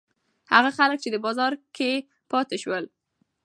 هغه 0.53 0.69
خلک 0.77 0.97
چې 1.03 1.09
په 1.13 1.19
بازار 1.25 1.51
کې 1.75 1.91
پاتې 2.31 2.57
شول. 2.63 2.85